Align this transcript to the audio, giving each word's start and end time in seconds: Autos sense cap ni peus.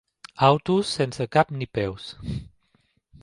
Autos 0.47 0.93
sense 0.99 1.27
cap 1.37 1.53
ni 1.59 1.67
peus. 1.79 2.09